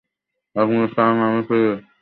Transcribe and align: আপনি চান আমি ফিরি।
আপনি 0.55 0.77
চান 0.95 1.13
আমি 1.21 1.41
ফিরি। 1.47 1.81